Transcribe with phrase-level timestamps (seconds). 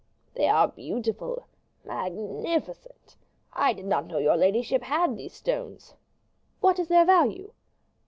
[0.33, 1.45] "They are beautiful
[1.85, 3.17] magnificent.
[3.53, 5.93] I did not know your ladyship had these stones."
[6.59, 7.53] "What is their value?"